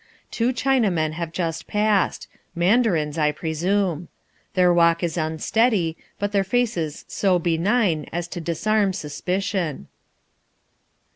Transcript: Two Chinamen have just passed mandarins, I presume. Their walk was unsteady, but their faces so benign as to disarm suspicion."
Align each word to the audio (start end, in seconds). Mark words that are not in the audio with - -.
Two 0.31 0.51
Chinamen 0.51 1.11
have 1.11 1.31
just 1.31 1.67
passed 1.67 2.27
mandarins, 2.55 3.19
I 3.19 3.31
presume. 3.31 4.07
Their 4.55 4.73
walk 4.73 5.03
was 5.03 5.15
unsteady, 5.15 5.95
but 6.17 6.31
their 6.31 6.43
faces 6.43 7.05
so 7.07 7.37
benign 7.37 8.07
as 8.11 8.27
to 8.29 8.41
disarm 8.41 8.93
suspicion." 8.93 9.89